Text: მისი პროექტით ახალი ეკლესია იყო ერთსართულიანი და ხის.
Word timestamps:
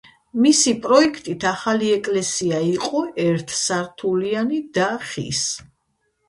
მისი 0.43 0.71
პროექტით 0.85 1.43
ახალი 1.49 1.91
ეკლესია 1.97 2.61
იყო 2.69 3.03
ერთსართულიანი 3.27 4.63
და 4.79 4.89
ხის. 5.05 5.45